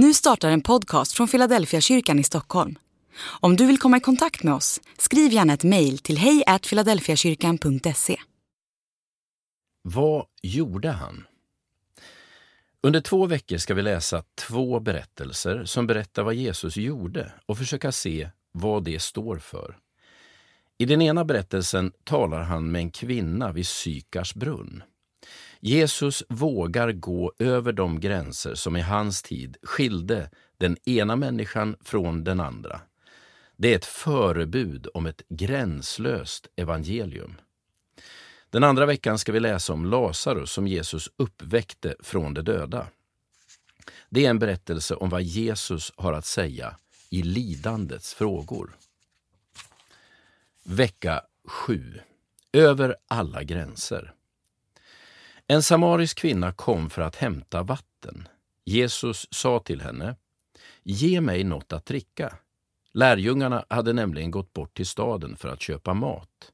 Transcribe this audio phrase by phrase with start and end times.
[0.00, 2.78] Nu startar en podcast från Philadelphia kyrkan i Stockholm.
[3.40, 8.16] Om du vill komma i kontakt med oss, skriv gärna ett mejl till hejfiladelfiakyrkan.se.
[9.82, 11.24] Vad gjorde han?
[12.82, 17.92] Under två veckor ska vi läsa två berättelser som berättar vad Jesus gjorde och försöka
[17.92, 19.78] se vad det står för.
[20.78, 24.82] I den ena berättelsen talar han med en kvinna vid Sykars brunn.
[25.60, 32.24] Jesus vågar gå över de gränser som i hans tid skilde den ena människan från
[32.24, 32.80] den andra.
[33.56, 37.34] Det är ett förebud om ett gränslöst evangelium.
[38.50, 42.86] Den andra veckan ska vi läsa om Lazarus som Jesus uppväckte från de döda.
[44.08, 46.76] Det är en berättelse om vad Jesus har att säga
[47.10, 48.76] i lidandets frågor.
[50.64, 52.00] Vecka 7.
[52.52, 54.14] Över alla gränser.
[55.50, 58.28] En samarisk kvinna kom för att hämta vatten.
[58.64, 60.16] Jesus sa till henne,
[60.82, 62.38] Ge mig något att dricka.
[62.94, 66.52] Lärjungarna hade nämligen gått bort till staden för att köpa mat.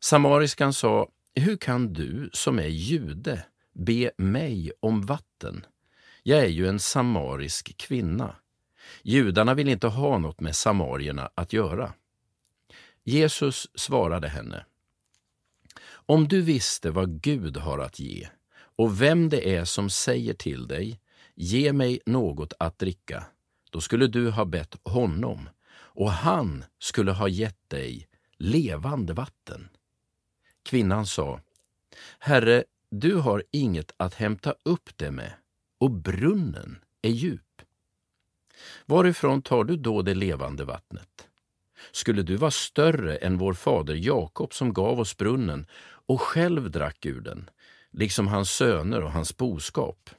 [0.00, 5.66] Samariskan sa, Hur kan du, som är jude, be mig om vatten?
[6.22, 8.36] Jag är ju en samarisk kvinna.
[9.02, 11.92] Judarna vill inte ha något med samarierna att göra.
[13.04, 14.64] Jesus svarade henne,
[16.08, 18.28] om du visste vad Gud har att ge
[18.76, 21.00] och vem det är som säger till dig,
[21.34, 23.24] ge mig något att dricka,
[23.70, 29.68] då skulle du ha bett honom och han skulle ha gett dig levande vatten.
[30.62, 31.40] Kvinnan sa,
[32.18, 35.32] Herre, du har inget att hämta upp det med
[35.78, 37.62] och brunnen är djup.
[38.86, 41.28] Varifrån tar du då det levande vattnet?
[41.92, 45.66] Skulle du vara större än vår fader Jakob som gav oss brunnen
[46.06, 47.50] och själv drack ur den,
[47.92, 50.10] liksom hans söner och hans boskap.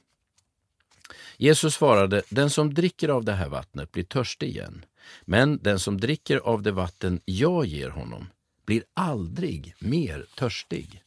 [1.36, 4.84] Jesus svarade, den som dricker av det här vattnet blir törstig igen,
[5.24, 8.26] men den som dricker av det vatten jag ger honom
[8.66, 11.02] blir aldrig mer törstig.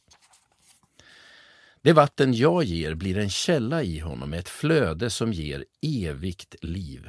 [1.82, 7.08] Det vatten jag ger blir en källa i honom, ett flöde som ger evigt liv.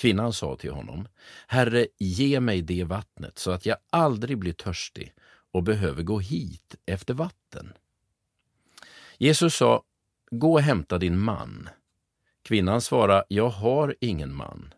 [0.00, 1.08] Kvinnan sa till honom,
[1.46, 5.14] Herre, ge mig det vattnet så att jag aldrig blir törstig
[5.52, 7.72] och behöver gå hit efter vatten.
[9.18, 9.82] Jesus sa,
[10.30, 11.68] gå och hämta din man.
[12.42, 14.74] Kvinnan svarade, jag har ingen man.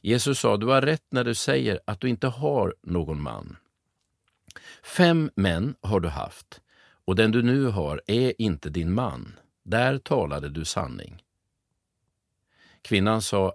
[0.00, 3.56] Jesus sa, du har rätt när du säger att du inte har någon man.
[4.82, 6.60] Fem män har du haft,
[7.04, 9.38] och den du nu har är inte din man.
[9.62, 11.22] Där talade du sanning.
[12.82, 13.54] Kvinnan sa,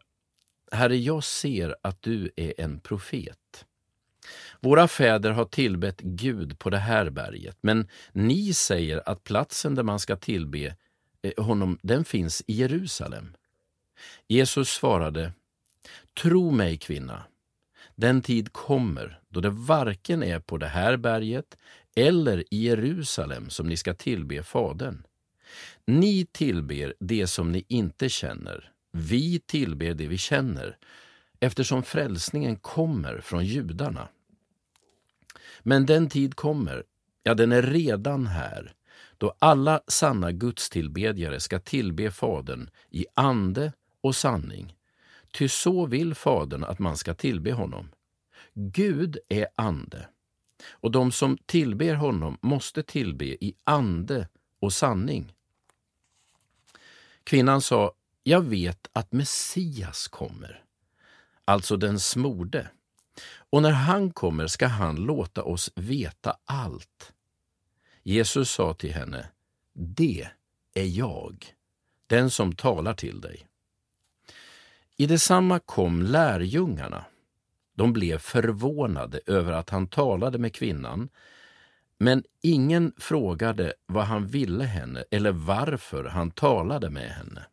[0.75, 3.66] Herre, jag ser att du är en profet.
[4.59, 9.84] Våra fäder har tillbett Gud på det här berget, men ni säger att platsen där
[9.84, 10.75] man ska tillbe
[11.22, 13.35] eh, honom, den finns i Jerusalem.
[14.28, 15.31] Jesus svarade,
[16.22, 17.24] Tro mig, kvinna,
[17.96, 21.58] den tid kommer då det varken är på det här berget
[21.96, 25.03] eller i Jerusalem som ni ska tillbe Fadern.
[25.85, 30.78] Ni tillber det som ni inte känner, vi tillber det vi känner,
[31.39, 34.07] eftersom frälsningen kommer från judarna.
[35.59, 36.83] Men den tid kommer,
[37.23, 38.73] ja den är redan här,
[39.17, 44.75] då alla sanna gudstillbedjare ska tillbe Fadern i ande och sanning.
[45.34, 47.89] Ty så vill Fadern att man ska tillbe honom.
[48.53, 50.07] Gud är ande,
[50.72, 54.28] och de som tillber honom måste tillbe i ande
[54.59, 55.34] och sanning.
[57.23, 57.94] Kvinnan sa,
[58.28, 60.63] jag vet att Messias kommer,
[61.46, 62.69] alltså den smorde.
[63.50, 67.14] Och när han kommer ska han låta oss veta allt.
[68.03, 69.30] Jesus sa till henne,
[69.74, 70.28] det
[70.74, 71.46] är jag,
[72.08, 73.47] den som talar till dig.
[74.97, 77.06] I detsamma kom lärjungarna.
[77.74, 81.09] De blev förvånade över att han talade med kvinnan,
[81.97, 87.46] men ingen frågade vad han ville henne eller varför han talade med henne.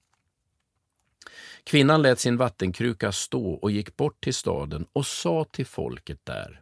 [1.64, 6.60] Kvinnan lät sin vattenkruka stå och gick bort till staden och sa till folket där.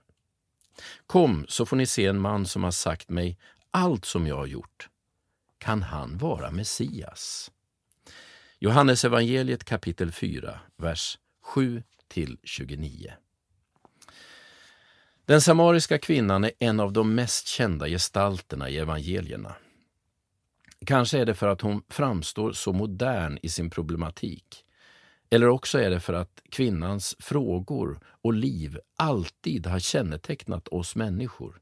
[1.06, 3.38] Kom, så får ni se en man som har sagt mig
[3.70, 4.88] allt som jag har gjort.
[5.58, 7.50] Kan han vara Messias?
[8.58, 11.82] Johannes evangeliet kapitel 4, vers 7
[12.42, 13.12] 29.
[15.24, 19.54] Den samariska kvinnan är en av de mest kända gestalterna i evangelierna.
[20.86, 24.64] Kanske är det för att hon framstår så modern i sin problematik.
[25.30, 31.60] Eller också är det för att kvinnans frågor och liv alltid har kännetecknat oss människor.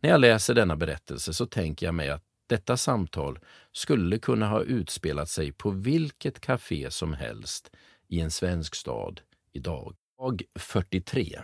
[0.00, 3.38] När jag läser denna berättelse så tänker jag mig att Detta samtal
[3.72, 7.70] skulle kunna ha utspelat sig på vilket café som helst
[8.08, 9.20] i en svensk stad
[9.52, 9.94] idag.
[10.18, 11.40] Dag 43.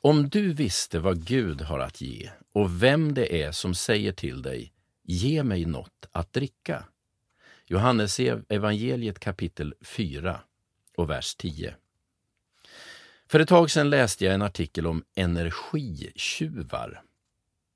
[0.00, 4.42] Om du visste vad Gud har att ge och vem det är som säger till
[4.42, 4.72] dig
[5.06, 6.84] Ge mig något att dricka.
[7.66, 10.40] Johannes evangeliet kapitel 4
[10.96, 11.74] och vers 10.
[13.28, 17.02] För ett tag sedan läste jag en artikel om energitjuvar.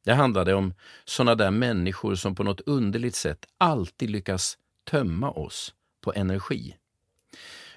[0.04, 0.74] Det handlade om
[1.04, 6.76] sådana där människor som på något underligt sätt alltid lyckas tömma oss på energi.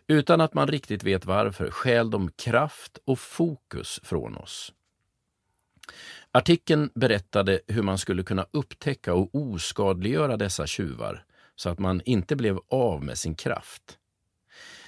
[0.07, 4.73] Utan att man riktigt vet varför stjäl de kraft och fokus från oss.
[6.31, 11.25] Artikeln berättade hur man skulle kunna upptäcka och oskadliggöra dessa tjuvar
[11.61, 13.97] så att man inte blev av med sin kraft.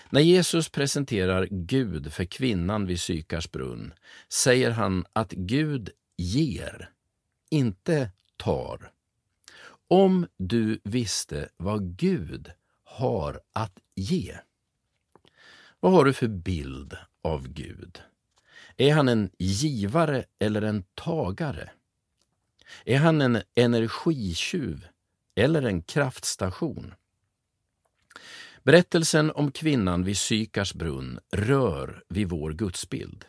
[0.10, 3.94] När Jesus presenterar Gud för kvinnan vid Sykars brunn
[4.30, 6.90] säger han att Gud ger,
[7.50, 8.92] inte tar.
[9.88, 12.52] Om du visste vad Gud
[12.84, 14.38] har att ge.
[15.80, 18.02] Vad har du för bild av Gud?
[18.78, 21.72] Är han en givare eller en tagare?
[22.86, 24.88] Är han en energitjuv
[25.36, 26.94] eller en kraftstation?
[28.64, 33.26] Berättelsen om kvinnan vid Sykars brunn rör vid vår gudsbild.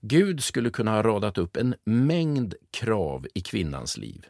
[0.00, 4.26] Gud skulle kunna ha radat upp en mängd krav i kvinnans liv.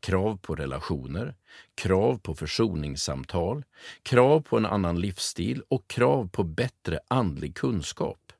[0.00, 1.34] Krav på relationer,
[1.74, 3.64] krav på försoningssamtal,
[4.02, 8.32] krav på en annan livsstil och krav på bättre andlig kunskap.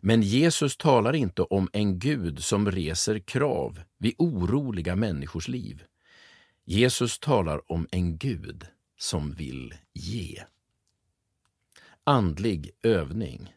[0.00, 5.84] Men Jesus talar inte om en Gud som reser krav vid oroliga människors liv.
[6.64, 8.66] Jesus talar om en Gud
[8.98, 10.44] som vill ge.
[12.04, 13.54] Andlig övning.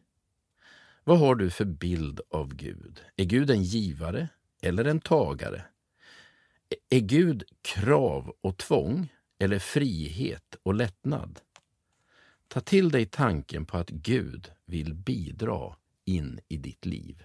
[1.03, 3.01] Vad har du för bild av Gud?
[3.15, 4.29] Är Gud en givare
[4.61, 5.65] eller en tagare?
[6.89, 11.39] Är Gud krav och tvång eller frihet och lättnad?
[12.47, 15.75] Ta till dig tanken på att Gud vill bidra
[16.05, 17.23] in i ditt liv.